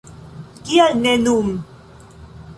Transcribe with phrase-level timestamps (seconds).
[0.69, 1.49] Kial ne nun!